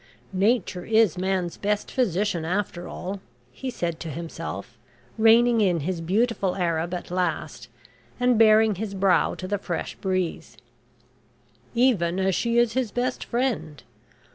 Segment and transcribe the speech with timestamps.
[0.33, 3.19] "Nature is man's best physician after all,"
[3.51, 4.75] he said to himself,
[5.15, 7.67] reining in his beautiful Arab at last,
[8.19, 10.57] and baring his brow to the fresh breeze.
[11.75, 13.83] "Even as she is his best friend.